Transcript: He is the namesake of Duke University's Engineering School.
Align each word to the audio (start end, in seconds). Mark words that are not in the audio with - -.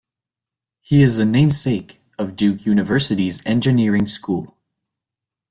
He 0.81 1.03
is 1.03 1.17
the 1.17 1.25
namesake 1.25 2.01
of 2.17 2.35
Duke 2.35 2.65
University's 2.65 3.45
Engineering 3.45 4.07
School. 4.07 4.57